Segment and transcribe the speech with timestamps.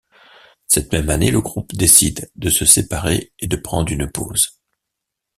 [0.65, 4.59] Cette même année, le groupe décide de se séparer et de prendre une pause.